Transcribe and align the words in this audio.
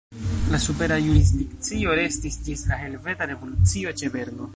La 0.53 0.57
supera 0.63 0.95
jurisdikcio 1.01 1.93
restis 1.99 2.39
ĝis 2.47 2.65
la 2.71 2.79
Helveta 2.85 3.29
Revolucio 3.33 3.95
ĉe 4.01 4.11
Berno. 4.17 4.49